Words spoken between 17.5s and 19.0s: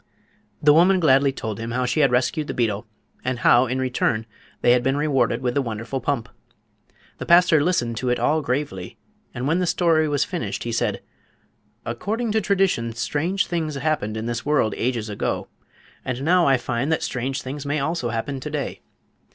may also happen to day.